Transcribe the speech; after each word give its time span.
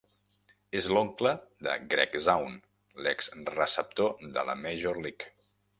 És 0.79 0.87
l'oncle 0.95 1.33
de 1.67 1.75
Gregg 1.91 2.17
Zaun, 2.29 2.57
l'ex 3.09 3.31
receptor 3.55 4.29
de 4.39 4.49
la 4.51 4.61
Major 4.67 5.03
League. 5.07 5.35